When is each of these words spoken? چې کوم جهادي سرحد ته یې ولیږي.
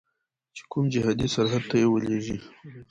چې 0.55 0.63
کوم 0.71 0.85
جهادي 0.93 1.27
سرحد 1.33 1.63
ته 1.69 1.75
یې 1.81 1.87
ولیږي. 1.89 2.37